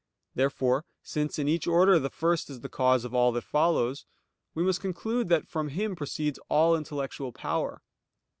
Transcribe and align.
Therefore 0.33 0.83
since 1.03 1.37
in 1.37 1.47
each 1.47 1.67
order 1.67 1.99
the 1.99 2.09
first 2.09 2.49
is 2.49 2.61
the 2.61 2.69
cause 2.69 3.05
of 3.05 3.13
all 3.13 3.31
that 3.33 3.43
follows, 3.43 4.07
we 4.55 4.63
must 4.63 4.81
conclude 4.81 5.29
that 5.29 5.47
from 5.47 5.67
Him 5.67 5.95
proceeds 5.95 6.39
all 6.49 6.75
intellectual 6.75 7.31
power. 7.31 7.83